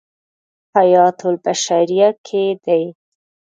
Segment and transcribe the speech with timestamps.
[0.75, 2.83] حیاة البشریة کې دی.